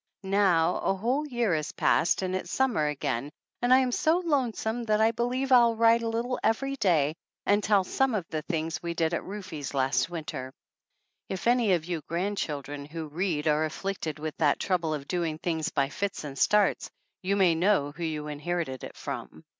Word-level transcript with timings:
Now 0.23 0.77
a 0.77 0.95
whole 0.95 1.27
year 1.27 1.53
has 1.53 1.73
passed 1.73 2.23
and 2.23 2.35
it 2.35 2.45
is 2.45 2.49
summer 2.49 2.87
again 2.87 3.29
and 3.61 3.71
I 3.71 3.77
am 3.77 3.91
so 3.91 4.17
lonesome 4.17 4.85
that 4.85 4.99
I 4.99 5.11
believe 5.11 5.51
I'll 5.51 5.75
write 5.75 6.01
a 6.01 6.07
little 6.07 6.39
every 6.43 6.75
day 6.75 7.13
and 7.45 7.63
tell 7.63 7.83
some 7.83 8.15
of 8.15 8.27
the 8.29 8.41
things 8.41 8.81
we 8.81 8.95
did 8.95 9.13
at 9.13 9.23
Rufe's 9.23 9.75
last 9.75 10.09
winter. 10.09 10.51
If 11.29 11.45
any 11.45 11.73
of 11.73 11.85
you 11.85 12.01
grandchildren 12.09 12.83
who 12.85 13.09
read 13.09 13.47
are 13.47 13.63
afflicted 13.63 14.17
with 14.17 14.35
that 14.37 14.59
trouble 14.59 14.95
of 14.95 15.07
doing 15.07 15.37
things 15.37 15.69
by 15.69 15.89
fits 15.89 16.23
and 16.23 16.35
starts 16.35 16.89
you 17.21 17.35
may 17.35 17.53
know 17.53 17.91
who 17.95 18.03
you 18.03 18.25
inherited 18.25 18.83
it 18.83 18.97
from. 18.97 19.43